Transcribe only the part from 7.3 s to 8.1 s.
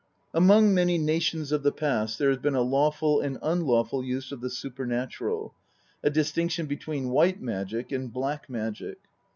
magic"